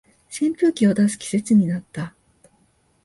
[0.31, 2.15] 扇風機を出す季節になった